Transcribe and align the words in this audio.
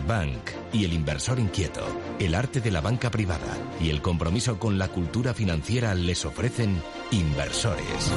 Bank 0.00 0.50
y 0.72 0.84
el 0.84 0.92
inversor 0.92 1.38
inquieto, 1.38 1.86
el 2.18 2.34
arte 2.34 2.60
de 2.60 2.70
la 2.70 2.80
banca 2.80 3.10
privada 3.10 3.56
y 3.80 3.90
el 3.90 4.02
compromiso 4.02 4.58
con 4.58 4.78
la 4.78 4.88
cultura 4.88 5.34
financiera 5.34 5.94
les 5.94 6.24
ofrecen 6.24 6.80
inversores. 7.10 8.12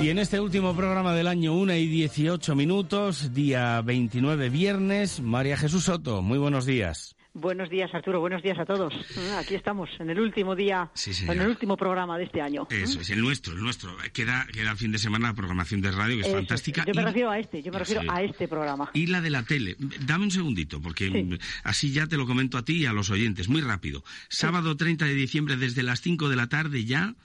Y 0.00 0.10
en 0.10 0.18
este 0.18 0.38
último 0.40 0.74
programa 0.74 1.14
del 1.14 1.28
año 1.28 1.54
1 1.54 1.74
y 1.76 1.86
18 1.86 2.54
minutos, 2.54 3.32
día 3.32 3.80
29 3.80 4.50
viernes, 4.50 5.20
María 5.20 5.56
Jesús 5.56 5.84
Soto, 5.84 6.20
muy 6.20 6.36
buenos 6.36 6.66
días. 6.66 7.16
Buenos 7.36 7.68
días, 7.68 7.92
Arturo. 7.92 8.20
Buenos 8.20 8.44
días 8.44 8.56
a 8.60 8.64
todos. 8.64 8.94
Ah, 9.18 9.40
aquí 9.40 9.56
estamos, 9.56 9.90
en 9.98 10.08
el 10.08 10.20
último 10.20 10.54
día, 10.54 10.92
en 11.26 11.40
el 11.40 11.48
último 11.48 11.76
programa 11.76 12.16
de 12.16 12.24
este 12.24 12.40
año. 12.40 12.68
Eso 12.70 13.00
es, 13.00 13.10
el 13.10 13.20
nuestro, 13.20 13.54
el 13.54 13.60
nuestro. 13.60 13.96
Queda, 14.12 14.46
queda 14.52 14.70
el 14.70 14.76
fin 14.76 14.92
de 14.92 14.98
semana 14.98 15.28
la 15.28 15.34
programación 15.34 15.80
de 15.80 15.90
radio, 15.90 16.16
que 16.16 16.28
es 16.28 16.32
fantástica. 16.32 16.84
Yo 16.86 16.94
me 16.94 17.02
refiero 17.02 17.30
a 17.30 17.38
este, 17.40 17.60
yo 17.60 17.72
me 17.72 17.80
refiero 17.80 18.02
a 18.08 18.22
este 18.22 18.46
programa. 18.46 18.88
Y 18.94 19.08
la 19.08 19.20
de 19.20 19.30
la 19.30 19.42
tele. 19.42 19.74
Dame 20.06 20.26
un 20.26 20.30
segundito, 20.30 20.80
porque 20.80 21.38
así 21.64 21.90
ya 21.90 22.06
te 22.06 22.16
lo 22.16 22.24
comento 22.24 22.56
a 22.56 22.64
ti 22.64 22.76
y 22.76 22.86
a 22.86 22.92
los 22.92 23.10
oyentes, 23.10 23.48
muy 23.48 23.62
rápido. 23.62 24.04
Sábado 24.28 24.76
30 24.76 25.04
de 25.04 25.14
diciembre, 25.14 25.56
desde 25.56 25.82
las 25.82 26.02
5 26.02 26.28
de 26.28 26.36
la 26.36 26.48
tarde 26.48 26.84
ya, 26.84 27.16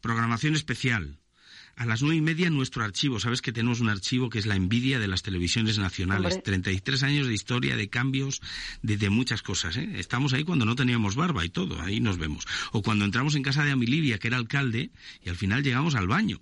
programación 0.00 0.54
especial 0.54 1.18
a 1.78 1.86
las 1.86 2.02
nueve 2.02 2.16
y 2.16 2.20
media 2.20 2.50
nuestro 2.50 2.82
archivo. 2.84 3.20
Sabes 3.20 3.40
que 3.40 3.52
tenemos 3.52 3.80
un 3.80 3.88
archivo 3.88 4.28
que 4.28 4.40
es 4.40 4.46
la 4.46 4.56
envidia 4.56 4.98
de 4.98 5.06
las 5.06 5.22
televisiones 5.22 5.78
nacionales. 5.78 6.42
33 6.42 7.02
años 7.04 7.28
de 7.28 7.34
historia, 7.34 7.76
de 7.76 7.88
cambios, 7.88 8.42
de, 8.82 9.08
muchas 9.10 9.42
cosas. 9.42 9.76
¿eh? 9.76 9.88
Estamos 9.94 10.32
ahí 10.32 10.42
cuando 10.42 10.64
no 10.64 10.74
teníamos 10.74 11.14
barba 11.14 11.44
y 11.44 11.48
todo. 11.48 11.80
Ahí 11.80 12.00
nos 12.00 12.18
vemos. 12.18 12.46
O 12.72 12.82
cuando 12.82 13.04
entramos 13.04 13.36
en 13.36 13.44
casa 13.44 13.64
de 13.64 13.70
Amilivia, 13.70 14.18
que 14.18 14.26
era 14.26 14.36
alcalde, 14.36 14.90
y 15.24 15.28
al 15.28 15.36
final 15.36 15.62
llegamos 15.62 15.94
al 15.94 16.08
baño. 16.08 16.40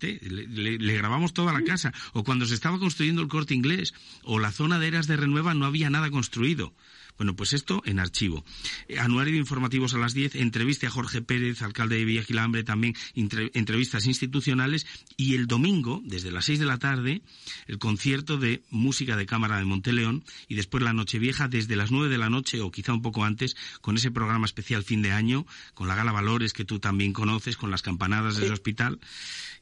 Le, 0.00 0.78
le, 0.78 0.94
grabamos 0.94 1.32
toda 1.32 1.52
la 1.52 1.62
casa. 1.62 1.92
O 2.12 2.24
cuando 2.24 2.46
se 2.46 2.54
estaba 2.54 2.78
construyendo 2.78 3.22
el 3.22 3.28
corte 3.28 3.54
inglés, 3.54 3.94
o 4.24 4.38
la 4.38 4.52
zona 4.52 4.78
de 4.78 4.88
Eras 4.88 5.06
de 5.06 5.16
Renueva 5.16 5.54
no 5.54 5.66
había 5.66 5.90
nada 5.90 6.10
construido. 6.10 6.72
Bueno, 7.20 7.36
pues 7.36 7.52
esto 7.52 7.82
en 7.84 7.98
archivo. 7.98 8.46
Eh, 8.88 8.98
anuario 8.98 9.34
de 9.34 9.40
informativos 9.40 9.92
a 9.92 9.98
las 9.98 10.14
10, 10.14 10.36
entrevista 10.36 10.86
a 10.86 10.90
Jorge 10.90 11.20
Pérez, 11.20 11.60
alcalde 11.60 11.98
de 11.98 12.06
Villagilambre, 12.06 12.64
también 12.64 12.96
entrevistas 13.14 14.06
institucionales. 14.06 14.86
Y 15.18 15.34
el 15.34 15.46
domingo, 15.46 16.00
desde 16.02 16.30
las 16.30 16.46
6 16.46 16.60
de 16.60 16.64
la 16.64 16.78
tarde, 16.78 17.20
el 17.66 17.76
concierto 17.76 18.38
de 18.38 18.62
música 18.70 19.18
de 19.18 19.26
cámara 19.26 19.58
de 19.58 19.66
Monteleón. 19.66 20.24
Y 20.48 20.54
después 20.54 20.82
la 20.82 20.94
Nochevieja, 20.94 21.46
desde 21.46 21.76
las 21.76 21.90
9 21.90 22.08
de 22.08 22.16
la 22.16 22.30
noche 22.30 22.62
o 22.62 22.70
quizá 22.70 22.94
un 22.94 23.02
poco 23.02 23.22
antes, 23.22 23.54
con 23.82 23.98
ese 23.98 24.10
programa 24.10 24.46
especial 24.46 24.82
fin 24.82 25.02
de 25.02 25.12
año, 25.12 25.44
con 25.74 25.88
la 25.88 25.96
Gala 25.96 26.12
Valores 26.12 26.54
que 26.54 26.64
tú 26.64 26.78
también 26.78 27.12
conoces, 27.12 27.58
con 27.58 27.70
las 27.70 27.82
campanadas 27.82 28.38
del 28.38 28.50
hospital. 28.50 28.98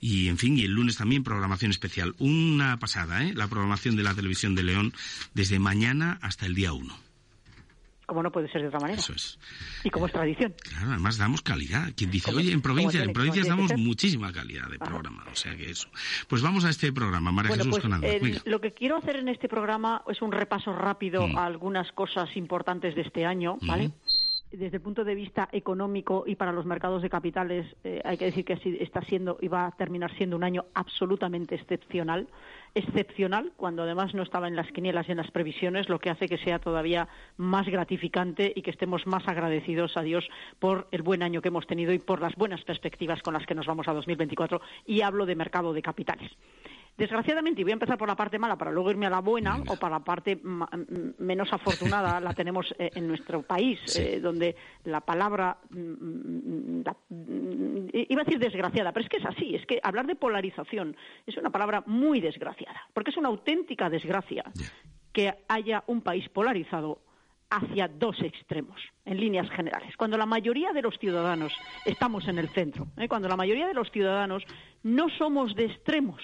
Y 0.01 0.18
en 0.27 0.39
fin, 0.39 0.59
y 0.59 0.65
el 0.65 0.73
lunes 0.73 0.97
también 0.97 1.23
programación 1.23 1.71
especial. 1.71 2.17
Una 2.19 2.81
pasada, 2.81 3.23
¿eh? 3.23 3.33
La 3.35 3.47
programación 3.47 3.95
de 3.95 4.03
la 4.03 4.15
televisión 4.15 4.57
de 4.57 4.65
León 4.65 4.93
desde 5.35 5.61
mañana 5.61 6.19
hasta 6.21 6.47
el 6.47 6.57
día 6.57 6.73
1 6.73 7.09
como 8.09 8.23
no 8.23 8.33
puede 8.33 8.51
ser 8.51 8.63
de 8.63 8.69
otra 8.69 8.81
manera. 8.81 8.99
Eso 8.99 9.13
es. 9.13 9.39
Y 9.85 9.91
como 9.91 10.07
es 10.07 10.13
tradición. 10.13 10.55
Claro, 10.63 10.93
además 10.93 11.19
damos 11.19 11.43
calidad. 11.43 11.93
Quien 11.95 12.11
dice, 12.11 12.35
oye, 12.35 12.53
en 12.53 12.63
provincias, 12.63 13.05
en 13.05 13.13
provincias 13.13 13.47
damos 13.47 13.77
muchísima 13.77 14.33
calidad 14.33 14.67
de 14.71 14.79
programa. 14.79 15.27
O 15.31 15.35
sea 15.37 15.55
que 15.55 15.71
eso. 15.71 15.91
Pues 16.27 16.41
vamos 16.41 16.65
a 16.65 16.71
este 16.71 16.91
programa, 16.91 17.31
María 17.33 17.55
Jesús 17.57 17.79
pues, 17.79 18.47
Lo 18.47 18.63
que 18.63 18.73
quiero 18.73 18.97
hacer 18.97 19.17
en 19.17 19.29
este 19.29 19.47
programa 19.47 20.03
es 20.09 20.23
un 20.23 20.33
repaso 20.33 20.73
rápido 20.73 21.29
mm. 21.29 21.37
a 21.37 21.45
algunas 21.45 21.93
cosas 21.93 22.35
importantes 22.35 22.95
de 22.95 23.03
este 23.03 23.27
año, 23.27 23.59
¿vale? 23.61 23.91
Desde 24.51 24.77
el 24.77 24.83
punto 24.83 25.05
de 25.05 25.15
vista 25.15 25.49
económico 25.53 26.25
y 26.27 26.37
para 26.37 26.53
los 26.53 26.65
mercados 26.65 27.03
de 27.03 27.11
capitales, 27.11 27.67
eh, 27.85 28.01
hay 28.05 28.17
que 28.17 28.27
decir 28.27 28.45
que 28.45 28.59
está 28.81 29.03
siendo 29.03 29.39
y 29.41 29.49
va 29.49 29.67
a 29.67 29.73
terminar 29.73 30.15
siendo 30.17 30.37
un 30.37 30.45
año 30.45 30.65
absolutamente 30.75 31.55
excepcional. 31.55 32.29
Excepcional, 32.75 33.53
cuando 33.57 33.83
además 33.83 34.15
no 34.15 34.23
estaba 34.23 34.49
en 34.49 34.57
las 34.57 34.71
quinielas 34.73 35.09
y 35.09 35.13
en 35.13 35.19
las 35.19 35.31
previsiones, 35.31 35.89
lo 35.89 35.99
que 35.99 36.11
hace 36.11 36.29
que 36.29 36.39
sea 36.39 36.59
todavía 36.59 37.09
más 37.37 37.67
gratificante 37.67 38.53
y 38.55 38.63
que 38.63 38.71
estemos 38.71 39.07
más 39.07 39.27
agradecidos 39.29 39.97
a 39.97 40.03
Dios 40.03 40.29
por 40.59 40.89
el 40.93 41.03
buen 41.03 41.23
año 41.23 41.43
que 41.43 41.49
hemos 41.49 41.67
tenido 41.67 41.93
y 41.93 41.99
por 41.99 42.21
las 42.21 42.35
buenas 42.37 42.63
perspectivas 42.65 43.23
con 43.23 43.35
las 43.35 43.47
que 43.47 43.55
nos 43.55 43.67
vamos 43.67 43.89
a 43.89 43.93
2024. 43.93 44.61
Y 44.87 45.03
hablo 45.03 45.27
de 45.27 45.37
mercado 45.37 45.73
de 45.73 45.83
capitales. 45.83 46.31
Desgraciadamente, 46.99 47.61
y 47.61 47.65
voy 47.65 47.71
a 47.71 47.75
empezar 47.75 47.97
por 47.97 48.09
la 48.09 48.17
parte 48.17 48.41
mala 48.41 48.59
para 48.59 48.73
luego 48.73 48.91
irme 48.91 49.07
a 49.07 49.11
la 49.11 49.21
buena, 49.21 49.63
o 49.69 49.77
para 49.77 49.99
la 49.99 50.05
parte 50.05 50.37
menos 50.43 51.53
afortunada, 51.53 52.19
la 52.19 52.35
tenemos 52.35 52.75
eh, 52.77 52.91
en 52.93 53.07
nuestro 53.07 53.43
país, 53.43 53.79
eh, 53.97 54.19
donde 54.19 54.57
la 54.83 55.01
palabra, 55.01 55.59
iba 55.71 56.91
a 58.21 58.25
decir 58.25 58.41
desgraciada, 58.41 58.91
pero 58.91 59.05
es 59.05 59.09
que 59.09 59.19
es 59.19 59.27
así, 59.27 59.55
es 59.55 59.65
que 59.65 59.79
hablar 59.81 60.09
de 60.09 60.17
polarización 60.17 60.97
es 61.25 61.37
una 61.37 61.51
palabra 61.51 61.85
muy 61.87 62.21
desgraciada, 62.21 62.89
porque 62.93 63.13
es 63.13 63.17
una 63.17 63.29
auténtica 63.29 63.89
desgracia 63.89 64.43
que 65.13 65.33
haya 65.47 65.85
un 65.87 66.01
país 66.01 66.29
polarizado 66.29 66.99
hacia 67.49 67.87
dos 67.87 68.21
extremos, 68.23 68.81
en 69.05 69.21
líneas 69.21 69.49
generales. 69.51 69.97
Cuando 69.97 70.19
la 70.19 70.27
mayoría 70.27 70.73
de 70.73 70.83
los 70.83 70.99
ciudadanos 70.99 71.53
estamos 71.85 72.27
en 72.27 72.41
el 72.41 72.49
centro, 72.49 72.89
¿eh? 72.97 73.07
cuando 73.07 73.29
la 73.29 73.37
mayoría 73.37 73.69
de 73.69 73.75
los 73.75 73.89
ciudadanos 73.93 74.43
no 74.83 75.09
somos 75.11 75.55
de 75.55 75.67
extremos, 75.67 76.21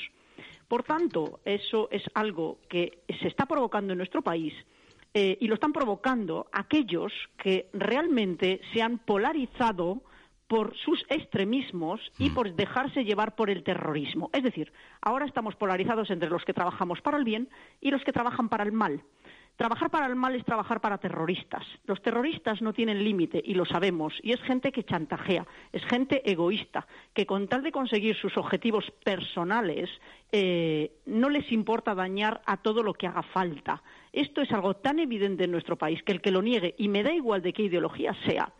por 0.68 0.82
tanto, 0.82 1.40
eso 1.44 1.88
es 1.90 2.02
algo 2.14 2.58
que 2.68 3.02
se 3.20 3.28
está 3.28 3.46
provocando 3.46 3.92
en 3.92 3.98
nuestro 3.98 4.22
país 4.22 4.54
eh, 5.12 5.38
y 5.40 5.46
lo 5.46 5.54
están 5.54 5.72
provocando 5.72 6.48
aquellos 6.52 7.12
que 7.38 7.68
realmente 7.72 8.60
se 8.72 8.82
han 8.82 8.98
polarizado 8.98 10.02
por 10.48 10.76
sus 10.76 11.04
extremismos 11.08 12.00
y 12.18 12.30
mm. 12.30 12.34
por 12.34 12.54
dejarse 12.54 13.04
llevar 13.04 13.34
por 13.34 13.50
el 13.50 13.62
terrorismo. 13.62 14.30
Es 14.32 14.42
decir, 14.42 14.72
ahora 15.00 15.26
estamos 15.26 15.56
polarizados 15.56 16.10
entre 16.10 16.28
los 16.28 16.44
que 16.44 16.52
trabajamos 16.52 17.00
para 17.00 17.16
el 17.16 17.24
bien 17.24 17.48
y 17.80 17.90
los 17.90 18.02
que 18.04 18.12
trabajan 18.12 18.48
para 18.48 18.64
el 18.64 18.72
mal. 18.72 19.02
Trabajar 19.56 19.88
para 19.88 20.06
el 20.06 20.16
mal 20.16 20.34
es 20.34 20.44
trabajar 20.44 20.80
para 20.80 20.98
terroristas. 20.98 21.64
Los 21.86 22.02
terroristas 22.02 22.60
no 22.60 22.72
tienen 22.72 23.04
límite 23.04 23.40
y 23.44 23.54
lo 23.54 23.64
sabemos. 23.64 24.12
Y 24.22 24.32
es 24.32 24.42
gente 24.42 24.72
que 24.72 24.82
chantajea, 24.82 25.46
es 25.72 25.84
gente 25.84 26.28
egoísta, 26.28 26.86
que 27.12 27.24
con 27.24 27.46
tal 27.46 27.62
de 27.62 27.70
conseguir 27.70 28.16
sus 28.16 28.36
objetivos 28.36 28.84
personales 29.04 29.88
eh, 30.32 30.90
no 31.06 31.30
les 31.30 31.52
importa 31.52 31.94
dañar 31.94 32.42
a 32.46 32.56
todo 32.56 32.82
lo 32.82 32.94
que 32.94 33.06
haga 33.06 33.22
falta. 33.22 33.80
Esto 34.12 34.40
es 34.40 34.50
algo 34.50 34.74
tan 34.74 34.98
evidente 34.98 35.44
en 35.44 35.52
nuestro 35.52 35.78
país 35.78 36.02
que 36.02 36.12
el 36.12 36.20
que 36.20 36.32
lo 36.32 36.42
niegue, 36.42 36.74
y 36.76 36.88
me 36.88 37.04
da 37.04 37.12
igual 37.12 37.40
de 37.40 37.52
qué 37.52 37.62
ideología 37.62 38.12
sea, 38.26 38.52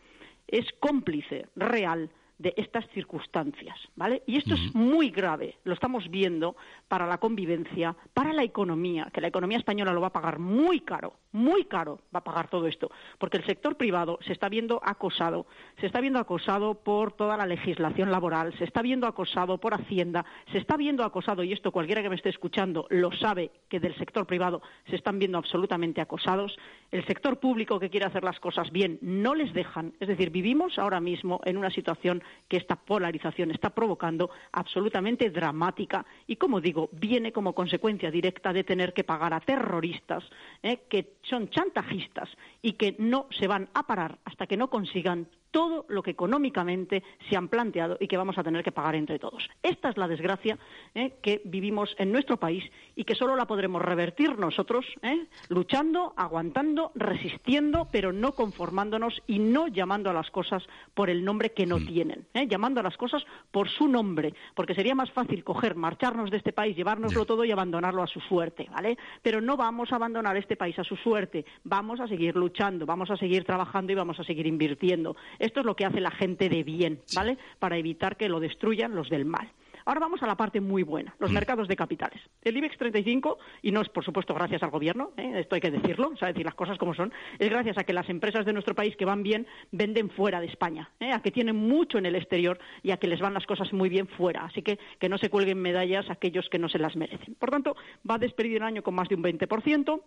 es 0.47 0.67
cómplice 0.79 1.47
real 1.57 2.11
de 2.45 2.53
estas 2.59 2.87
circunstancias, 2.91 3.75
¿vale? 3.97 4.23
Y 4.27 4.37
esto 4.37 4.53
es 4.53 4.75
muy 4.75 5.09
grave, 5.09 5.57
lo 5.65 5.73
estamos 5.73 6.11
viendo 6.11 6.57
para 6.89 7.07
la 7.07 7.17
convivencia, 7.17 7.97
para 8.13 8.35
la 8.35 8.43
economía, 8.43 9.09
que 9.11 9.23
la 9.23 9.29
economía 9.29 9.57
española 9.57 9.95
lo 9.95 10.03
va 10.03 10.09
a 10.09 10.13
pagar 10.13 10.39
muy 10.39 10.81
caro, 10.81 11.15
muy 11.33 11.65
caro 11.65 12.03
va 12.15 12.19
a 12.19 12.25
pagar 12.25 12.49
todo 12.51 12.67
esto, 12.67 12.91
porque 13.19 13.39
el 13.39 13.47
sector 13.47 13.79
privado 13.79 14.19
se 14.27 14.35
está 14.35 14.51
viendo 14.51 14.79
acosado, 14.85 15.47
se 15.81 15.87
está 15.87 16.03
viendo 16.03 16.19
acosado 16.19 16.75
por 16.75 17.13
toda 17.13 17.39
la 17.39 17.47
legislación 17.47 18.11
laboral, 18.11 18.53
se 18.59 18.65
está 18.65 18.83
viendo 18.83 19.07
acosado 19.07 19.57
por 19.57 19.73
Hacienda, 19.73 20.27
se 20.53 20.59
está 20.59 20.77
viendo 20.77 21.03
acosado, 21.03 21.45
y 21.45 21.55
esto 21.55 21.73
cualquiera 21.73 22.03
que 22.03 22.11
me 22.11 22.17
esté 22.17 22.29
escuchando 22.29 22.87
lo 22.91 23.11
sabe, 23.13 23.53
que 23.71 23.81
del 23.81 23.97
sector 23.97 24.27
privado 24.27 24.61
se 24.91 24.97
están 24.97 25.19
viendo 25.19 25.39
absolutamente 25.39 26.03
acosados, 26.03 26.59
el 26.91 27.07
sector 27.07 27.41
público 27.41 27.81
que 27.81 27.89
quiere 27.89 28.05
hacer 28.05 28.23
las 28.23 28.39
cosas 28.39 28.71
bien 28.71 28.99
no 29.01 29.35
les 29.35 29.55
dejan, 29.55 29.95
es 29.99 30.09
decir, 30.09 30.29
vivimos 30.29 30.79
ahora 30.79 31.01
mismo 31.01 31.41
en 31.47 31.57
una 31.57 31.71
situación 31.71 32.23
que 32.49 32.57
esta 32.57 32.77
polarización 32.77 33.51
está 33.51 33.71
provocando 33.71 34.31
absolutamente 34.53 35.31
dramática 35.31 36.05
y, 36.27 36.37
como 36.37 36.61
digo, 36.61 36.89
viene 36.93 37.33
como 37.33 37.55
consecuencia 37.55 38.11
directa 38.11 38.53
de 38.53 38.65
tener 38.65 38.93
que 38.93 39.05
pagar 39.05 39.35
a 39.35 39.41
terroristas 39.41 40.25
eh, 40.63 40.83
que 40.89 41.15
son 41.23 41.49
chantajistas 41.51 42.29
y 42.63 42.73
que 42.73 42.97
no 42.99 43.27
se 43.31 43.47
van 43.47 43.69
a 43.75 43.87
parar 43.87 44.19
hasta 44.25 44.47
que 44.47 44.57
no 44.57 44.69
consigan 44.69 45.29
todo 45.55 45.87
lo 45.89 46.03
que 46.03 46.11
económicamente 46.11 47.05
se 47.31 47.37
han 47.37 47.47
planteado 47.47 47.97
y 48.01 48.09
que 48.09 48.17
vamos 48.17 48.37
a 48.37 48.43
tener 48.43 48.65
que 48.65 48.73
pagar 48.73 48.97
entre 48.97 49.21
todos. 49.21 49.49
Esta 49.63 49.89
es 49.89 49.97
la 49.97 50.09
desgracia 50.09 50.59
¿eh? 50.97 51.15
que 51.23 51.43
vivimos 51.45 51.95
en 51.97 52.11
nuestro 52.11 52.39
país 52.39 52.65
y 52.97 53.05
que 53.05 53.15
solo 53.15 53.37
la 53.37 53.47
podremos 53.47 53.81
revertir 53.81 54.37
nosotros, 54.37 54.85
¿eh? 55.03 55.29
luchando, 55.49 56.13
aguantando, 56.17 56.91
resistiendo, 56.97 57.87
pero 57.93 58.13
no 58.13 58.33
conformándonos 58.33 59.23
y 59.29 59.39
no 59.39 59.69
llamando 59.69 60.11
a 60.11 60.13
las 60.13 60.29
cosas 60.33 60.65
por 60.93 61.09
el 61.09 61.25
nombre 61.25 61.53
que 61.53 61.67
no 61.67 61.79
mm. 61.79 61.87
tienen, 61.87 62.27
¿eh? 62.35 62.49
llamando 62.49 62.81
a 62.81 62.83
las 62.83 62.97
cosas 62.97 63.25
por 63.53 63.69
su 63.69 63.87
nombre, 63.87 64.35
porque 64.57 64.75
sería 64.75 64.97
más 64.97 65.13
fácil 65.13 65.45
coger, 65.45 65.77
marcharnos 65.77 66.33
de 66.33 66.39
este 66.39 66.53
país, 66.53 66.77
llevárnoslo 66.77 67.27
todo 67.27 67.45
y 67.45 67.53
abandonarlo 67.53 68.03
a 68.03 68.09
su 68.09 68.19
suerte, 68.19 68.67
¿vale? 68.73 68.99
Pero 69.23 69.41
no 69.41 69.57
vamos 69.57 69.93
a 69.93 69.97
abandonar 69.97 70.37
este 70.37 70.57
país 70.57 70.77
a 70.81 70.85
su 70.85 70.97
suerte, 70.97 71.45
vamos 71.63 72.01
a 72.01 72.09
seguir 72.09 72.35
luchando, 72.35 72.87
vamos 72.87 73.13
a 73.13 73.17
seguir 73.17 73.45
trabajando 73.45 73.93
y 73.93 73.95
vamos 73.95 74.19
a 74.19 74.25
seguir 74.25 74.49
invirtiendo. 74.49 75.15
Esto 75.45 75.61
es 75.61 75.67
lo 75.67 75.77
que 75.77 75.85
hace 75.85 76.01
la 76.01 76.11
gente 76.11 76.49
de 76.49 76.65
bien, 76.65 77.03
¿vale? 77.15 77.37
Para 77.59 77.77
evitar 77.77 78.17
que 78.17 78.31
lo 78.31 78.41
destruyan 78.41 78.95
los 78.95 79.11
del 79.11 79.27
mal. 79.27 79.53
Ahora 79.85 80.01
vamos 80.01 80.23
a 80.23 80.27
la 80.27 80.39
parte 80.39 80.59
muy 80.63 80.83
buena, 80.83 81.15
los 81.19 81.31
mm. 81.31 81.35
mercados 81.35 81.69
de 81.69 81.77
capitales. 81.77 82.19
El 82.41 82.57
IBEX 82.57 82.79
35, 82.79 83.37
y 83.61 83.71
no 83.71 83.83
es 83.83 83.91
por 83.91 84.03
supuesto 84.03 84.33
gracias 84.33 84.63
al 84.63 84.71
gobierno, 84.71 85.11
¿eh? 85.19 85.33
esto 85.37 85.55
hay 85.55 85.61
que 85.61 85.71
decirlo, 85.71 86.13
o 86.15 86.17
sea, 86.17 86.29
decir 86.29 86.47
las 86.47 86.55
cosas 86.55 86.79
como 86.79 86.95
son, 86.95 87.13
es 87.39 87.51
gracias 87.51 87.77
a 87.77 87.85
que 87.85 87.93
las 87.93 88.09
empresas 88.09 88.47
de 88.47 88.55
nuestro 88.55 88.75
país 88.75 88.97
que 88.97 89.05
van 89.05 89.23
bien 89.23 89.47
venden 89.71 90.09
fuera 90.09 90.41
de 90.41 90.47
España, 90.47 90.91
¿eh? 90.99 91.13
a 91.13 91.21
que 91.21 91.31
tienen 91.31 91.57
mucho 91.57 91.99
en 91.99 92.07
el 92.07 92.17
exterior 92.17 92.59
y 92.83 92.93
a 92.93 92.97
que 92.97 93.07
les 93.07 93.21
van 93.21 93.35
las 93.35 93.45
cosas 93.45 93.71
muy 93.75 93.91
bien 93.91 94.09
fuera. 94.09 94.47
Así 94.47 94.63
que 94.63 94.79
que 94.99 95.11
no 95.11 95.19
se 95.19 95.29
cuelguen 95.29 95.61
medallas 95.61 96.09
aquellos 96.09 96.49
que 96.49 96.59
no 96.59 96.71
se 96.71 96.79
las 96.79 96.97
merecen. 96.97 97.35
Por 97.35 97.51
tanto, 97.51 97.77
va 98.09 98.15
a 98.15 98.19
despedir 98.19 98.57
el 98.57 98.63
año 98.63 98.83
con 98.83 98.95
más 98.95 99.11
de 99.11 99.17
un 99.17 99.23
20%. 99.23 100.01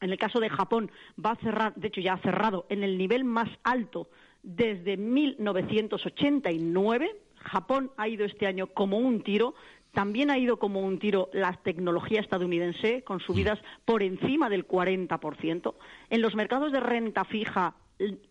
En 0.00 0.10
el 0.10 0.18
caso 0.18 0.40
de 0.40 0.50
Japón, 0.50 0.90
va 1.24 1.30
a 1.30 1.36
cerrar, 1.36 1.74
de 1.76 1.86
hecho 1.88 2.00
ya 2.00 2.14
ha 2.14 2.18
cerrado, 2.18 2.66
en 2.68 2.82
el 2.82 2.98
nivel 2.98 3.24
más 3.24 3.48
alto 3.62 4.08
desde 4.44 4.96
1989. 4.96 7.16
Japón 7.36 7.90
ha 7.96 8.08
ido 8.08 8.24
este 8.24 8.46
año 8.46 8.68
como 8.68 8.98
un 8.98 9.22
tiro. 9.22 9.54
También 9.92 10.30
ha 10.30 10.38
ido 10.38 10.58
como 10.58 10.80
un 10.80 10.98
tiro 10.98 11.28
la 11.32 11.52
tecnología 11.62 12.20
estadounidense, 12.20 13.02
con 13.02 13.20
subidas 13.20 13.60
por 13.84 14.02
encima 14.02 14.48
del 14.48 14.66
40%. 14.66 15.74
En 16.10 16.22
los 16.22 16.34
mercados 16.34 16.72
de 16.72 16.80
renta 16.80 17.24
fija, 17.24 17.76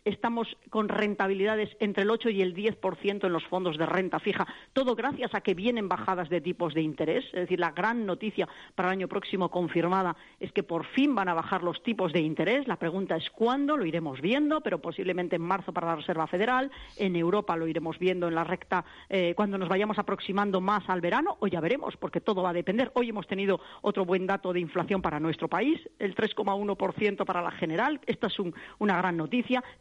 estamos 0.03 0.47
con 0.69 0.89
rentabilidades 0.89 1.69
entre 1.79 2.03
el 2.03 2.09
8 2.09 2.29
y 2.29 2.41
el 2.41 2.55
10% 2.55 3.25
en 3.25 3.33
los 3.33 3.45
fondos 3.45 3.77
de 3.77 3.85
renta 3.85 4.19
fija, 4.19 4.45
todo 4.73 4.95
gracias 4.95 5.33
a 5.33 5.41
que 5.41 5.53
vienen 5.53 5.87
bajadas 5.87 6.29
de 6.29 6.41
tipos 6.41 6.73
de 6.73 6.81
interés. 6.81 7.25
Es 7.27 7.41
decir, 7.41 7.59
la 7.59 7.71
gran 7.71 8.05
noticia 8.05 8.47
para 8.75 8.89
el 8.89 8.93
año 8.93 9.07
próximo 9.07 9.49
confirmada 9.49 10.15
es 10.39 10.51
que 10.51 10.63
por 10.63 10.85
fin 10.87 11.15
van 11.15 11.29
a 11.29 11.33
bajar 11.33 11.63
los 11.63 11.81
tipos 11.83 12.11
de 12.11 12.19
interés. 12.19 12.67
La 12.67 12.77
pregunta 12.77 13.15
es 13.15 13.29
cuándo, 13.29 13.77
lo 13.77 13.85
iremos 13.85 14.21
viendo, 14.21 14.61
pero 14.61 14.79
posiblemente 14.79 15.37
en 15.37 15.41
marzo 15.41 15.73
para 15.73 15.87
la 15.87 15.95
Reserva 15.95 16.27
Federal. 16.27 16.71
En 16.97 17.15
Europa 17.15 17.55
lo 17.55 17.67
iremos 17.67 17.97
viendo 17.99 18.27
en 18.27 18.35
la 18.35 18.43
recta 18.43 18.83
eh, 19.09 19.33
cuando 19.35 19.57
nos 19.57 19.69
vayamos 19.69 19.97
aproximando 19.97 20.59
más 20.61 20.83
al 20.89 21.01
verano, 21.01 21.37
o 21.39 21.47
ya 21.47 21.61
veremos, 21.61 21.95
porque 21.97 22.21
todo 22.21 22.43
va 22.43 22.49
a 22.49 22.53
depender. 22.53 22.91
Hoy 22.95 23.09
hemos 23.09 23.27
tenido 23.27 23.61
otro 23.81 24.05
buen 24.05 24.27
dato 24.27 24.51
de 24.51 24.59
inflación 24.59 25.01
para 25.01 25.19
nuestro 25.19 25.47
país, 25.47 25.79
el 25.99 26.15
3,1% 26.15 27.25
para 27.25 27.41
la 27.41 27.51
general. 27.51 27.99
Esta 28.05 28.27
es 28.27 28.37
una 28.79 28.97
gran 28.97 29.17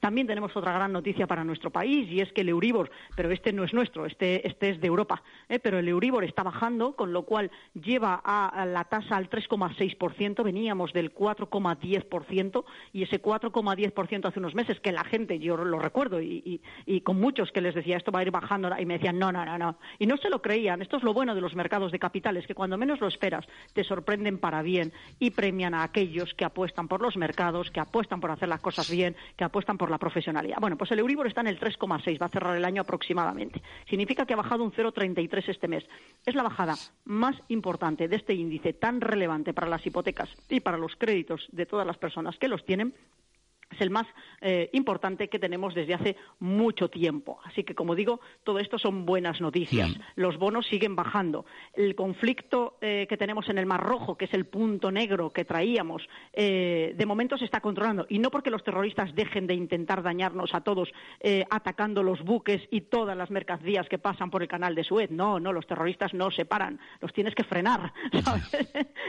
también 0.01 0.27
tenemos 0.27 0.57
otra 0.57 0.73
gran 0.73 0.93
noticia 0.93 1.27
para 1.27 1.45
nuestro 1.45 1.71
país 1.71 2.11
y 2.11 2.21
es 2.21 2.33
que 2.33 2.41
el 2.41 2.49
Euribor, 2.49 2.91
pero 3.17 3.31
este 3.31 3.53
no 3.53 3.65
es 3.65 3.73
nuestro, 3.73 4.07
este, 4.07 4.47
este 4.47 4.71
es 4.71 4.81
de 4.81 4.89
Europa, 4.89 5.23
¿eh? 5.49 5.59
pero 5.59 5.79
el 5.79 5.89
Euribor 5.89 6.25
está 6.25 6.43
bajando, 6.43 6.95
con 6.97 7.13
lo 7.13 7.23
cual 7.23 7.51
lleva 7.75 8.21
a, 8.25 8.67
la 8.67 8.85
tasa 8.85 9.17
al 9.17 9.31
3,6%, 9.31 10.43
veníamos 10.43 10.93
del 10.93 11.15
4,10% 11.15 12.65
y 12.93 13.03
ese 13.03 13.23
4,10% 13.23 14.27
hace 14.27 14.39
unos 14.39 14.55
meses 14.55 14.81
que 14.81 14.93
la 14.93 15.05
gente, 15.05 15.39
yo 15.39 15.57
lo 15.57 15.79
recuerdo 15.79 16.21
y, 16.21 16.61
con 17.05 17.21
muchos 17.21 17.51
que 17.53 17.61
les 17.61 17.75
decía 17.75 17.97
esto 17.97 18.13
va 18.13 18.21
a 18.21 18.23
ir 18.23 18.31
bajando 18.31 18.71
y 18.79 18.87
me 18.87 18.95
decían 18.95 19.19
no, 19.19 19.33
no, 19.33 19.45
no, 19.45 19.59
no. 19.59 19.77
Y 19.99 20.07
no 20.07 20.17
se 20.17 20.31
lo 20.31 20.41
creían. 20.43 20.83
Esto 20.83 20.97
es 20.97 21.03
lo 21.03 21.13
bueno 21.13 21.35
de 21.35 21.41
los 21.41 21.55
mercados 21.55 21.93
de 21.93 21.99
capitales, 21.99 22.47
que 22.47 22.55
cuando 22.55 22.79
menos 22.79 23.01
lo 23.01 23.09
esperas 23.09 23.47
te 23.73 23.85
sorprenden 23.85 24.39
para 24.39 24.63
bien 24.63 24.93
y 25.19 25.31
premian 25.31 25.75
a 25.75 25.83
aquellos 25.83 26.35
que 26.35 26.45
apuestan 26.45 26.89
por 26.89 27.01
los 27.01 27.17
mercados, 27.17 27.71
que 27.71 27.81
apuestan 27.81 28.21
por 28.21 28.31
hacer 28.31 28.49
las 28.49 28.61
cosas 28.61 28.91
bien, 28.91 29.17
que 29.37 29.45
apuestan 29.45 29.62
están 29.63 29.79
por 29.79 29.91
la 29.91 29.99
profesionalidad. 29.99 30.59
Bueno, 30.61 30.77
pues 30.77 30.91
el 30.91 30.99
Euribor 30.99 31.27
está 31.27 31.41
en 31.41 31.47
el 31.47 31.59
3,6, 31.59 32.21
va 32.21 32.27
a 32.27 32.29
cerrar 32.29 32.57
el 32.57 32.65
año 32.65 32.83
aproximadamente. 32.83 33.63
Significa 33.89 34.27
que 34.27 34.35
ha 34.35 34.37
bajado 34.37 34.65
un 34.65 34.73
0,33 34.73 35.49
este 35.49 35.69
mes. 35.69 35.85
Es 36.27 36.35
la 36.35 36.43
bajada 36.43 36.75
más 37.05 37.37
importante 37.49 38.09
de 38.09 38.17
este 38.17 38.35
índice 38.35 38.73
tan 38.73 39.01
relevante 39.01 39.55
para 39.55 39.69
las 39.69 39.87
hipotecas 39.87 40.29
y 40.49 40.61
para 40.61 40.79
los 40.79 40.97
créditos 40.97 41.49
de 41.51 41.67
todas 41.67 41.87
las 41.87 41.99
personas 41.99 42.37
que 42.39 42.49
los 42.49 42.65
tienen 42.65 42.95
es 43.73 43.81
el 43.81 43.91
más 43.91 44.07
eh, 44.41 44.71
importante 44.73 45.29
que 45.29 45.39
tenemos 45.39 45.75
desde 45.75 45.95
hace 45.95 46.17
mucho 46.41 46.89
tiempo. 46.89 47.41
Así 47.45 47.65
que, 47.65 47.75
como 47.75 47.95
digo, 47.95 48.21
todo 48.45 48.59
esto 48.59 48.79
son 48.79 49.07
buenas 49.07 49.41
noticias. 49.41 49.91
Los 50.17 50.39
bonos 50.39 50.67
siguen 50.67 50.97
bajando. 50.97 51.47
El 51.73 51.95
conflicto 51.95 52.77
eh, 52.81 53.07
que 53.09 53.17
tenemos 53.17 53.49
en 53.49 53.59
el 53.59 53.67
Mar 53.67 53.83
Rojo, 53.83 54.17
que 54.17 54.27
es 54.27 54.35
el 54.35 54.47
punto 54.47 54.91
negro 54.91 55.31
que 55.31 55.45
traíamos, 55.45 56.09
eh, 56.33 56.95
de 56.97 57.07
momento 57.07 57.39
se 57.39 57.45
está 57.45 57.61
controlando. 57.61 58.07
Y 58.09 58.19
no 58.19 58.31
porque 58.31 58.51
los 58.51 58.65
terroristas 58.65 59.15
dejen 59.15 59.47
de 59.47 59.55
intentar 59.55 60.03
dañarnos 60.03 60.55
a 60.55 60.61
todos 60.61 60.93
atacando 61.51 62.03
los 62.03 62.23
buques 62.23 62.63
y 62.71 62.83
todas 62.83 63.17
las 63.17 63.31
mercancías 63.31 63.89
que 63.89 63.99
pasan 63.99 64.31
por 64.31 64.43
el 64.43 64.49
canal 64.49 64.75
de 64.75 64.85
Suez. 64.85 65.11
No, 65.11 65.39
no, 65.39 65.53
los 65.53 65.67
terroristas 65.67 66.15
no 66.15 66.31
se 66.31 66.45
paran. 66.45 66.81
Los 67.01 67.13
tienes 67.13 67.35
que 67.35 67.45
frenar, 67.45 67.93
¿sabes? 68.25 68.51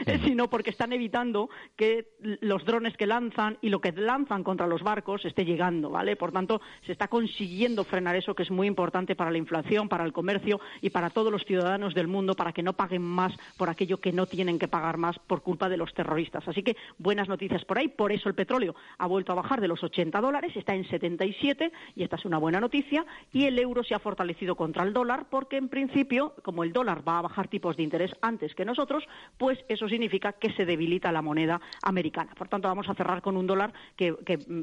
Mm. 0.06 0.24
Sino 0.24 0.48
porque 0.48 0.70
están 0.70 0.92
evitando 0.92 1.50
que 1.76 2.14
los 2.20 2.64
drones 2.64 2.96
que 2.96 3.06
lanzan 3.06 3.58
y 3.60 3.68
lo 3.68 3.80
que 3.80 3.92
lanzan 3.92 4.42
contra 4.54 4.68
los 4.68 4.84
barcos 4.84 5.24
esté 5.24 5.44
llegando, 5.44 5.90
¿vale? 5.90 6.14
Por 6.14 6.30
tanto, 6.30 6.60
se 6.86 6.92
está 6.92 7.08
consiguiendo 7.08 7.82
frenar 7.82 8.14
eso 8.14 8.36
que 8.36 8.44
es 8.44 8.52
muy 8.52 8.68
importante 8.68 9.16
para 9.16 9.32
la 9.32 9.38
inflación, 9.38 9.88
para 9.88 10.04
el 10.04 10.12
comercio 10.12 10.60
y 10.80 10.90
para 10.90 11.10
todos 11.10 11.32
los 11.32 11.44
ciudadanos 11.44 11.92
del 11.92 12.06
mundo 12.06 12.34
para 12.34 12.52
que 12.52 12.62
no 12.62 12.74
paguen 12.74 13.02
más 13.02 13.32
por 13.56 13.68
aquello 13.68 13.96
que 13.96 14.12
no 14.12 14.26
tienen 14.26 14.60
que 14.60 14.68
pagar 14.68 14.96
más 14.96 15.18
por 15.18 15.42
culpa 15.42 15.68
de 15.68 15.76
los 15.76 15.92
terroristas. 15.92 16.46
Así 16.46 16.62
que 16.62 16.76
buenas 16.98 17.28
noticias 17.28 17.64
por 17.64 17.78
ahí. 17.78 17.88
Por 17.88 18.12
eso 18.12 18.28
el 18.28 18.36
petróleo 18.36 18.76
ha 18.96 19.08
vuelto 19.08 19.32
a 19.32 19.34
bajar 19.34 19.60
de 19.60 19.66
los 19.66 19.82
80 19.82 20.20
dólares, 20.20 20.52
está 20.54 20.72
en 20.72 20.88
77 20.88 21.72
y 21.96 22.04
esta 22.04 22.14
es 22.14 22.24
una 22.24 22.38
buena 22.38 22.60
noticia. 22.60 23.04
Y 23.32 23.46
el 23.46 23.58
euro 23.58 23.82
se 23.82 23.96
ha 23.96 23.98
fortalecido 23.98 24.54
contra 24.54 24.84
el 24.84 24.92
dólar 24.92 25.26
porque 25.30 25.56
en 25.56 25.68
principio, 25.68 26.36
como 26.44 26.62
el 26.62 26.72
dólar 26.72 27.02
va 27.06 27.18
a 27.18 27.22
bajar 27.22 27.48
tipos 27.48 27.76
de 27.76 27.82
interés 27.82 28.12
antes 28.22 28.54
que 28.54 28.64
nosotros, 28.64 29.02
pues 29.36 29.58
eso 29.68 29.88
significa 29.88 30.34
que 30.34 30.52
se 30.52 30.64
debilita 30.64 31.10
la 31.10 31.22
moneda 31.22 31.60
americana. 31.82 32.32
Por 32.38 32.46
tanto, 32.46 32.68
vamos 32.68 32.88
a 32.88 32.94
cerrar 32.94 33.20
con 33.20 33.36
un 33.36 33.48
dólar 33.48 33.72
que 33.96 34.14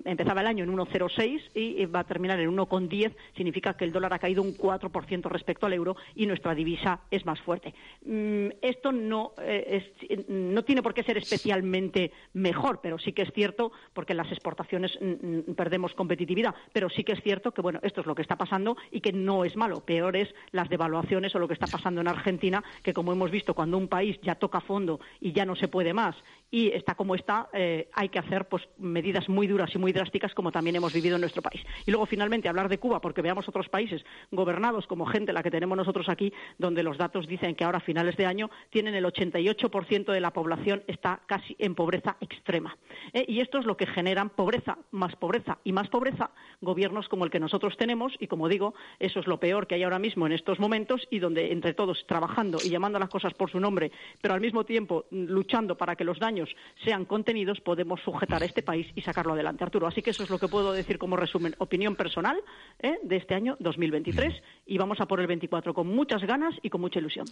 empezaba 0.05 0.41
el 0.41 0.47
año 0.47 0.63
en 0.63 0.75
1,06 0.75 1.41
y 1.55 1.85
va 1.85 1.99
a 1.99 2.03
terminar 2.03 2.39
en 2.39 2.55
1,10, 2.55 3.13
significa 3.35 3.73
que 3.75 3.85
el 3.85 3.91
dólar 3.91 4.13
ha 4.13 4.19
caído 4.19 4.41
un 4.41 4.55
4% 4.55 5.29
respecto 5.29 5.65
al 5.65 5.73
euro 5.73 5.95
y 6.15 6.25
nuestra 6.25 6.55
divisa 6.55 7.01
es 7.09 7.25
más 7.25 7.39
fuerte. 7.41 7.73
Mm, 8.05 8.47
esto 8.61 8.91
no, 8.91 9.33
eh, 9.41 9.93
no 10.27 10.63
tiene 10.63 10.81
por 10.81 10.93
qué 10.93 11.03
ser 11.03 11.17
especialmente 11.17 12.11
mejor, 12.33 12.79
pero 12.81 12.97
sí 12.97 13.13
que 13.13 13.23
es 13.23 13.31
cierto, 13.33 13.71
porque 13.93 14.13
en 14.13 14.17
las 14.17 14.31
exportaciones 14.31 14.97
mm, 14.99 15.51
mm, 15.51 15.55
perdemos 15.55 15.93
competitividad, 15.93 16.55
pero 16.73 16.89
sí 16.89 17.03
que 17.03 17.13
es 17.13 17.21
cierto 17.21 17.51
que 17.51 17.61
bueno, 17.61 17.79
esto 17.83 18.01
es 18.01 18.07
lo 18.07 18.15
que 18.15 18.21
está 18.21 18.37
pasando 18.37 18.77
y 18.91 19.01
que 19.01 19.13
no 19.13 19.45
es 19.45 19.55
malo. 19.55 19.81
Peor 19.85 20.15
es 20.15 20.33
las 20.51 20.69
devaluaciones 20.69 21.35
o 21.35 21.39
lo 21.39 21.47
que 21.47 21.53
está 21.53 21.67
pasando 21.67 22.01
en 22.01 22.07
Argentina, 22.07 22.63
que 22.83 22.93
como 22.93 23.11
hemos 23.11 23.31
visto, 23.31 23.53
cuando 23.53 23.77
un 23.77 23.87
país 23.87 24.19
ya 24.21 24.35
toca 24.35 24.61
fondo 24.61 24.99
y 25.19 25.31
ya 25.33 25.45
no 25.45 25.55
se 25.55 25.67
puede 25.67 25.93
más 25.93 26.15
y 26.51 26.67
está 26.67 26.95
como 26.95 27.15
está, 27.15 27.49
eh, 27.53 27.89
hay 27.93 28.09
que 28.09 28.19
hacer 28.19 28.47
pues 28.47 28.67
medidas 28.77 29.29
muy 29.29 29.47
duras 29.47 29.70
y 29.75 29.77
muy 29.77 29.91
drásticas 29.91 30.33
como 30.33 30.51
también 30.51 30.75
hemos 30.75 30.93
vivido 30.93 31.15
en 31.15 31.21
nuestro 31.21 31.41
país. 31.41 31.61
Y 31.85 31.91
luego 31.91 32.05
finalmente 32.05 32.49
hablar 32.49 32.69
de 32.69 32.77
Cuba 32.77 33.01
porque 33.01 33.21
veamos 33.21 33.47
otros 33.47 33.69
países 33.69 34.03
gobernados 34.31 34.87
como 34.87 35.05
gente 35.05 35.33
la 35.33 35.43
que 35.43 35.51
tenemos 35.51 35.77
nosotros 35.77 36.09
aquí, 36.09 36.33
donde 36.57 36.83
los 36.83 36.97
datos 36.97 37.27
dicen 37.27 37.55
que 37.55 37.63
ahora 37.63 37.79
a 37.79 37.81
finales 37.81 38.17
de 38.17 38.25
año 38.25 38.49
tienen 38.69 38.95
el 38.95 39.05
88% 39.05 40.11
de 40.11 40.19
la 40.19 40.31
población 40.31 40.83
está 40.87 41.21
casi 41.25 41.55
en 41.59 41.75
pobreza 41.75 42.17
extrema. 42.19 42.77
Eh, 43.13 43.25
y 43.27 43.39
esto 43.39 43.57
es 43.59 43.65
lo 43.65 43.77
que 43.77 43.87
generan 43.87 44.29
pobreza, 44.29 44.77
más 44.91 45.15
pobreza 45.15 45.59
y 45.63 45.71
más 45.71 45.89
pobreza, 45.89 46.31
gobiernos 46.61 47.07
como 47.09 47.25
el 47.25 47.31
que 47.31 47.39
nosotros 47.39 47.77
tenemos 47.77 48.13
y 48.19 48.27
como 48.27 48.47
digo, 48.47 48.73
eso 48.99 49.19
es 49.19 49.27
lo 49.27 49.39
peor 49.39 49.67
que 49.67 49.75
hay 49.75 49.83
ahora 49.83 49.99
mismo 49.99 50.25
en 50.25 50.33
estos 50.33 50.59
momentos 50.59 51.07
y 51.09 51.19
donde 51.19 51.51
entre 51.51 51.73
todos 51.73 52.05
trabajando 52.07 52.57
y 52.63 52.69
llamando 52.69 52.97
a 52.97 52.99
las 52.99 53.09
cosas 53.09 53.33
por 53.33 53.51
su 53.51 53.59
nombre, 53.59 53.91
pero 54.21 54.33
al 54.33 54.41
mismo 54.41 54.63
tiempo 54.63 55.05
luchando 55.11 55.77
para 55.77 55.95
que 55.95 56.03
los 56.03 56.19
daños 56.19 56.49
sean 56.83 57.05
contenidos, 57.05 57.61
podemos 57.61 58.01
sujetar 58.01 58.41
a 58.41 58.45
este 58.45 58.63
país 58.63 58.87
y 58.95 59.01
sacarlo 59.01 59.33
adelante, 59.33 59.60
Arturo. 59.63 59.87
Así 59.87 60.01
que 60.01 60.11
eso 60.11 60.23
es 60.23 60.29
lo 60.29 60.39
que 60.39 60.47
puedo 60.47 60.73
decir 60.73 60.97
como 60.97 61.15
resumen, 61.15 61.55
opinión 61.59 61.95
personal 61.95 62.37
¿eh? 62.79 62.97
de 63.03 63.17
este 63.17 63.35
año 63.35 63.57
2023 63.59 64.33
y 64.65 64.77
vamos 64.77 64.99
a 64.99 65.05
por 65.05 65.19
el 65.19 65.27
24 65.27 65.73
con 65.73 65.87
muchas 65.87 66.21
ganas 66.23 66.53
y 66.61 66.69
con 66.69 66.81
mucha 66.81 66.99
ilusión. 66.99 67.25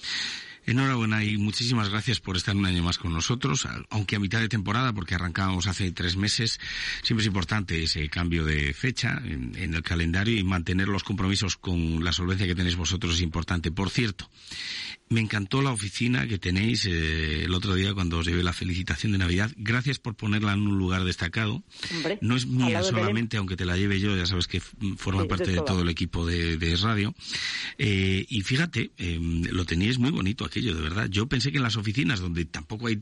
Enhorabuena 0.66 1.24
y 1.24 1.38
muchísimas 1.38 1.90
gracias 1.90 2.20
por 2.20 2.38
estar 2.38 2.56
un 2.56 2.66
año 2.66 2.84
más 2.84 2.98
con 2.98 3.14
nosotros, 3.14 3.68
aunque 3.90 4.16
a 4.16 4.20
mitad 4.20 4.40
de 4.40 4.50
temporada, 4.50 4.94
porque 4.94 5.16
arrancábamos 5.16 5.68
hace 5.68 5.92
tres 5.92 6.18
meses, 6.18 6.60
siempre 7.02 7.22
es 7.22 7.28
importante 7.28 7.84
ese 7.84 8.08
cambio 8.10 8.46
de 8.46 8.74
fecha 8.74 9.22
en, 9.24 9.56
en 9.56 9.74
el 9.74 9.84
calendario 9.84 10.38
y 10.38 10.44
mantener 10.44 10.88
los 10.88 11.04
compromisos 11.04 11.58
con 11.58 12.04
la 12.04 12.12
solvencia 12.12 12.48
que 12.48 12.56
tenéis 12.56 12.76
vosotros 12.76 13.16
es 13.16 13.22
importante. 13.22 13.72
Por 13.72 13.90
cierto, 13.90 14.30
me 15.10 15.22
encantó 15.22 15.62
la 15.62 15.72
oficina 15.72 16.28
que 16.28 16.38
tenéis 16.38 16.86
eh, 16.86 17.44
el 17.46 17.54
otro 17.56 17.74
día 17.74 17.94
cuando 17.94 18.20
os 18.20 18.28
llevé 18.28 18.44
la 18.44 18.54
felicitación 18.54 19.12
de 19.12 19.18
Navidad. 19.18 19.52
Gracias 19.58 19.98
por 19.98 20.16
ponerla 20.16 20.54
en 20.54 20.62
un 20.62 20.78
lugar 20.78 21.04
destacado. 21.04 21.64
No 22.22 22.36
es 22.36 22.46
mía 22.46 22.84
solamente, 22.84 23.38
aunque 23.38 23.56
te 23.56 23.66
la 23.66 23.78
lleve 23.78 24.00
yo, 24.00 24.16
ya 24.16 24.26
sabes 24.26 24.48
que 24.48 24.60
forma 24.60 25.26
parte 25.26 25.52
de, 25.52 25.62
todo 25.62 25.82
el 25.82 25.90
equipo 25.90 26.26
de, 26.26 26.78
radio. 26.82 27.14
Eh, 27.78 28.26
y 28.30 28.42
fíjate, 28.42 28.92
em, 28.98 29.44
lo 29.52 29.66
teníais 29.66 29.98
muy 29.98 30.12
bonito 30.12 30.46
aquello, 30.46 30.76
de 30.76 30.82
verdad. 30.82 31.08
Yo 31.10 31.28
pensé 31.28 31.52
que 31.52 31.58
en 31.58 31.64
las 31.64 31.76
oficinas, 31.78 32.20
donde 32.20 32.46
tampoco 32.46 32.88
hay 32.88 32.98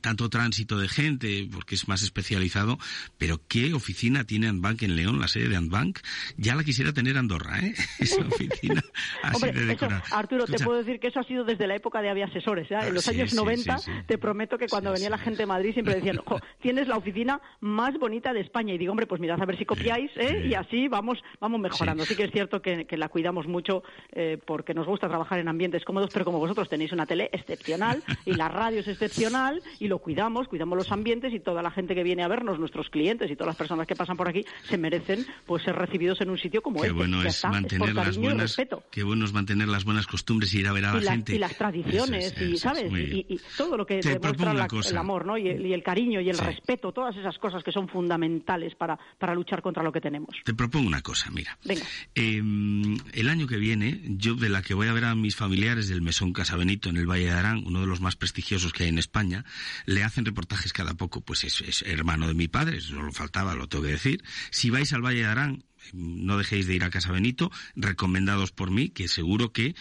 tanto 0.00 0.28
tránsito 0.28 0.78
de 0.78 0.88
gente, 0.88 1.48
porque 1.52 1.74
es 1.74 1.88
más 1.88 2.02
especializado, 2.02 2.78
pero 3.18 3.40
¿qué 3.48 3.74
oficina 3.74 4.24
tiene 4.24 4.48
Antbank 4.48 4.82
en 4.82 4.96
León, 4.96 5.20
la 5.20 5.28
sede 5.28 5.48
de 5.48 5.56
Antbank? 5.56 6.00
Ya 6.36 6.54
la 6.54 6.64
quisiera 6.64 6.92
tener 6.92 7.16
Andorra, 7.18 7.60
¿eh? 7.60 7.74
Esa 7.98 8.22
oficina 8.22 8.82
así 9.22 9.46
de 9.46 9.66
decorada. 9.66 10.02
Arturo, 10.10 10.46
te 10.46 10.62
puedo 10.64 10.78
decir 10.78 11.00
que 11.00 11.08
eso 11.08 11.20
ha 11.20 11.24
sido 11.24 11.44
desde 11.44 11.66
la 11.66 11.76
época 11.76 12.00
de 12.02 12.10
Avia 12.10 12.26
Asesores. 12.26 12.70
¿eh? 12.70 12.78
En 12.82 12.94
los 12.94 13.06
años 13.08 13.34
90, 13.34 13.76
te 14.06 14.18
prometo 14.18 14.58
que 14.58 14.66
cuando 14.66 14.92
venía 14.92 15.10
la 15.10 15.18
gente 15.18 15.38
de 15.38 15.46
Madrid 15.46 15.72
siempre 15.72 15.94
decían, 15.94 16.18
ojo, 16.24 16.40
tienes 16.60 16.88
la 16.88 16.96
oficina 16.96 17.40
más 17.60 17.98
bonita 17.98 18.32
de 18.32 18.40
España. 18.50 18.74
Y 18.74 18.78
digo, 18.78 18.90
hombre, 18.90 19.06
pues 19.06 19.20
mirad 19.20 19.40
a 19.40 19.46
ver 19.46 19.56
si 19.56 19.64
copiáis, 19.64 20.10
¿eh? 20.16 20.46
Y 20.48 20.54
así 20.54 20.88
vamos, 20.88 21.18
vamos 21.40 21.60
mejorando. 21.60 22.04
Sí, 22.04 22.16
que 22.16 22.24
es 22.24 22.32
cierto 22.32 22.60
que, 22.60 22.86
la 22.90 23.08
cuidamos 23.08 23.46
mucho 23.46 23.82
eh, 24.12 24.38
porque 24.44 24.74
nos 24.74 24.86
gusta 24.86 25.08
trabajar 25.08 25.38
en 25.38 25.48
ambientes 25.48 25.84
cómodos, 25.84 26.10
pero 26.12 26.24
como 26.24 26.38
vosotros 26.38 26.68
tenéis 26.68 26.92
una 26.92 27.06
tele 27.06 27.30
excepcional 27.32 28.02
y 28.26 28.34
la 28.34 28.48
radio 28.48 28.80
es 28.80 28.88
excepcional 28.88 29.62
y 29.78 29.88
lo 29.88 30.00
cuidamos, 30.00 30.48
cuidamos 30.48 30.76
los 30.76 30.92
ambientes 30.92 31.32
y 31.32 31.40
toda 31.40 31.62
la 31.62 31.70
gente 31.70 31.94
que 31.94 32.02
viene 32.02 32.22
a 32.22 32.28
vernos, 32.28 32.58
nuestros 32.58 32.90
clientes 32.90 33.30
y 33.30 33.36
todas 33.36 33.48
las 33.48 33.56
personas 33.56 33.86
que 33.86 33.94
pasan 33.94 34.16
por 34.16 34.28
aquí, 34.28 34.44
se 34.64 34.76
merecen 34.76 35.24
pues 35.46 35.62
ser 35.62 35.76
recibidos 35.76 36.20
en 36.20 36.30
un 36.30 36.36
sitio 36.36 36.60
como 36.60 36.84
este. 36.84 36.92
Bueno 36.92 37.22
es 37.22 37.42
mantener 37.44 37.94
las 37.94 38.18
buenas, 38.18 38.56
qué 38.90 39.02
bueno 39.02 39.24
es 39.24 39.32
mantener 39.32 39.68
las 39.68 39.84
buenas 39.84 40.06
costumbres 40.06 40.52
y 40.52 40.60
ir 40.60 40.66
a 40.66 40.72
ver 40.72 40.84
a 40.84 40.94
la, 40.94 41.12
gente. 41.12 41.36
Y 41.36 41.38
las 41.38 41.56
tradiciones, 41.56 42.34
y, 42.40 42.56
¿sabes? 42.56 42.92
Y, 42.92 43.40
todo 43.56 43.76
lo 43.76 43.86
que 43.86 44.00
demuestra 44.00 44.52
el 44.52 44.96
amor, 44.98 45.24
¿no? 45.24 45.38
Y, 45.38 45.48
el 45.70 45.82
cariño 45.82 46.20
y 46.20 46.28
el 46.28 46.38
respeto, 46.38 46.92
todas 46.92 47.16
esas 47.16 47.38
cosas 47.38 47.62
que 47.62 47.72
son 47.72 47.88
fundamentales 47.88 48.39
para, 48.74 48.98
para 49.18 49.34
luchar 49.34 49.62
contra 49.62 49.82
lo 49.82 49.92
que 49.92 50.00
tenemos. 50.00 50.36
Te 50.44 50.54
propongo 50.54 50.86
una 50.86 51.02
cosa, 51.02 51.30
mira. 51.30 51.58
Venga. 51.64 51.84
Em, 52.14 52.96
el 53.12 53.28
año 53.28 53.46
que 53.46 53.56
viene, 53.56 54.00
yo 54.04 54.34
de 54.34 54.48
la 54.48 54.62
que 54.62 54.74
voy 54.74 54.88
a 54.88 54.92
ver 54.92 55.04
a 55.04 55.14
mis 55.14 55.36
familiares 55.36 55.88
del 55.88 56.02
Mesón 56.02 56.32
Casabenito 56.32 56.88
en 56.88 56.96
el 56.96 57.06
Valle 57.06 57.26
de 57.26 57.30
Arán, 57.30 57.62
uno 57.66 57.80
de 57.80 57.86
los 57.86 58.00
más 58.00 58.16
prestigiosos 58.16 58.72
que 58.72 58.84
hay 58.84 58.88
en 58.88 58.98
España, 58.98 59.44
le 59.86 60.04
hacen 60.04 60.24
reportajes 60.24 60.72
cada 60.72 60.94
poco, 60.94 61.20
pues 61.20 61.44
es, 61.44 61.60
es 61.60 61.82
hermano 61.82 62.26
de 62.28 62.34
mi 62.34 62.48
padre, 62.48 62.78
eso 62.78 63.00
lo 63.00 63.12
faltaba, 63.12 63.54
lo 63.54 63.68
tengo 63.68 63.84
que 63.84 63.92
decir. 63.92 64.22
Si 64.50 64.70
vais 64.70 64.92
al 64.92 65.02
Valle 65.02 65.20
de 65.20 65.26
Arán, 65.26 65.64
no 65.92 66.38
dejéis 66.38 66.66
de 66.66 66.74
ir 66.74 66.84
a 66.84 66.90
Casa 66.90 67.12
Benito, 67.12 67.50
recomendados 67.76 68.52
por 68.52 68.70
mí, 68.70 68.88
que 68.88 69.08
seguro 69.08 69.52
que 69.52 69.74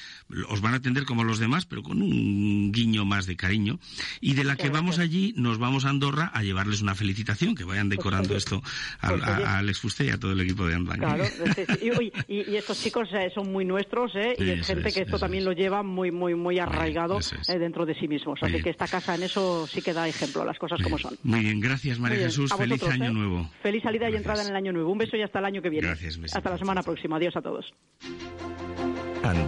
os 0.48 0.62
van 0.62 0.74
a 0.74 0.78
atender 0.78 1.06
como 1.06 1.24
los 1.24 1.40
demás, 1.40 1.66
pero 1.66 1.84
con 1.84 2.02
un 2.02 2.72
guiño 2.72 3.06
más 3.06 3.26
de 3.26 3.36
cariño. 3.36 3.80
Y 4.22 4.34
de 4.34 4.44
la 4.44 4.56
que 4.56 4.70
vamos 4.70 5.00
allí, 5.00 5.34
nos 5.38 5.58
vamos 5.58 5.86
a 5.86 5.90
Andorra 5.90 6.32
a 6.34 6.44
llevarles 6.44 6.82
una 6.82 6.96
felicitación, 6.96 7.56
que 7.56 7.64
vayan 7.64 7.90
decorando 7.90 8.36
esto 8.36 8.62
al, 9.00 9.24
a, 9.24 9.60
Alex 9.60 9.80
Fuste 9.80 10.06
y 10.06 10.10
a 10.10 10.18
todo 10.18 10.32
el 10.32 10.42
equipo 10.42 10.68
de 10.68 10.76
Andorra. 10.76 11.16
Claro, 11.16 11.24
y, 12.28 12.56
estos 12.56 12.82
chicos 12.82 13.10
eh, 13.14 13.32
son 13.34 13.52
muy 13.52 13.66
nuestros, 13.66 14.12
¿eh? 14.16 14.36
y 14.38 14.50
es 14.50 14.68
gente 14.68 14.92
que 14.92 15.02
esto 15.02 15.18
también 15.18 15.46
lo 15.46 15.54
lleva 15.54 15.84
muy, 15.84 16.12
muy, 16.12 16.36
muy 16.36 16.60
arraigado 16.60 17.20
eh, 17.20 17.60
dentro 17.60 17.86
de 17.86 17.96
sí 17.96 18.08
mismos. 18.08 18.40
Así 18.42 18.62
que 18.62 18.70
esta 18.70 18.88
casa 18.88 19.16
en 19.16 19.24
eso 19.24 19.68
sí 19.68 19.82
que 19.82 19.94
da 19.94 20.08
ejemplo, 20.08 20.44
las 20.44 20.58
cosas 20.58 20.82
como 20.82 20.98
son. 20.98 21.16
Muy 21.24 21.42
bien, 21.42 21.60
gracias 21.60 22.00
María 22.00 22.20
Jesús, 22.20 22.54
feliz 22.54 22.84
año 22.84 23.06
¿eh? 23.06 23.14
nuevo. 23.14 23.50
Feliz 23.62 23.84
salida 23.84 24.10
y 24.10 24.16
entrada 24.16 24.44
en 24.44 24.50
el 24.50 24.56
año 24.56 24.74
nuevo. 24.74 24.92
Un 24.92 24.98
beso 24.98 25.18
y 25.18 25.22
hasta 25.22 25.40
el 25.40 25.46
año 25.46 25.62
que 25.62 25.70
viene. 25.70 25.89
Hasta 26.34 26.50
la 26.50 26.58
semana 26.58 26.84
próxima. 26.84 27.18
Adiós 27.18 27.36
a 27.36 27.42
todos. 27.42 27.74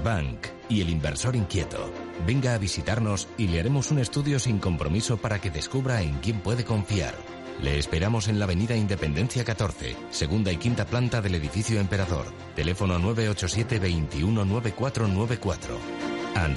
Bank 0.03 0.47
y 0.69 0.81
el 0.81 0.89
inversor 0.89 1.35
inquieto. 1.35 1.91
Venga 2.25 2.53
a 2.53 2.57
visitarnos 2.57 3.27
y 3.37 3.47
le 3.47 3.59
haremos 3.59 3.91
un 3.91 3.99
estudio 3.99 4.39
sin 4.39 4.59
compromiso 4.59 5.17
para 5.17 5.39
que 5.39 5.51
descubra 5.51 6.01
en 6.01 6.19
quién 6.19 6.39
puede 6.39 6.65
confiar. 6.65 7.15
Le 7.61 7.77
esperamos 7.77 8.27
en 8.27 8.39
la 8.39 8.45
Avenida 8.45 8.75
Independencia 8.75 9.43
14, 9.43 9.95
segunda 10.09 10.51
y 10.51 10.57
quinta 10.57 10.85
planta 10.85 11.21
del 11.21 11.35
edificio 11.35 11.79
Emperador. 11.79 12.25
Teléfono 12.55 12.97
987 12.97 13.79
219494. 13.79 15.77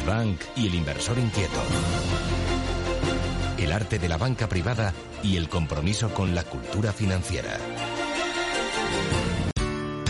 Bank 0.06 0.40
y 0.56 0.68
el 0.68 0.74
inversor 0.76 1.18
inquieto. 1.18 1.60
El 3.58 3.72
arte 3.72 3.98
de 3.98 4.08
la 4.08 4.16
banca 4.16 4.48
privada 4.48 4.92
y 5.22 5.36
el 5.36 5.48
compromiso 5.48 6.12
con 6.14 6.34
la 6.34 6.44
cultura 6.44 6.92
financiera. 6.92 7.58